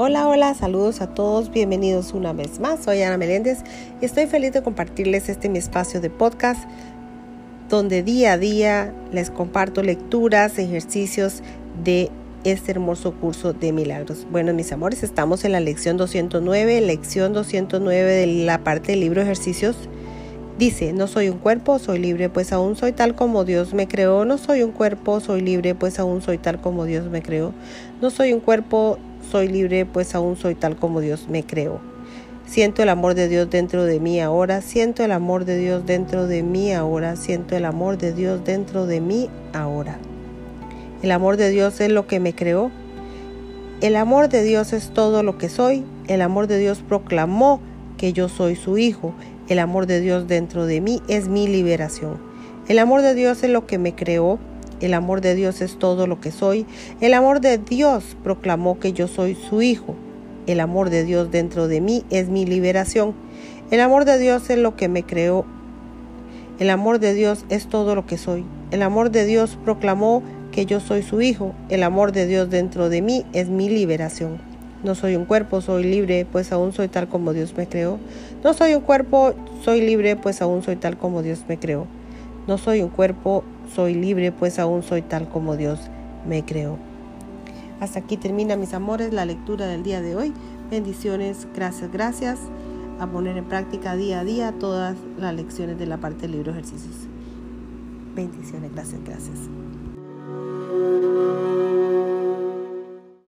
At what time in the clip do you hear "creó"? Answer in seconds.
23.88-24.24, 27.20-27.52, 31.44-31.80, 42.34-42.70, 53.94-54.38, 65.02-65.44, 77.66-77.98, 81.58-81.86, 86.44-86.78